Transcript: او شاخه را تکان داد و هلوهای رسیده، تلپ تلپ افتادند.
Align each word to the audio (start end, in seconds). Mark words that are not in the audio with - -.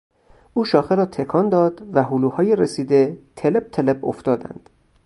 او 0.53 0.65
شاخه 0.65 0.95
را 0.95 1.05
تکان 1.05 1.49
داد 1.49 1.95
و 1.95 2.03
هلوهای 2.03 2.55
رسیده، 2.55 3.17
تلپ 3.35 3.71
تلپ 3.71 4.03
افتادند. 4.05 4.69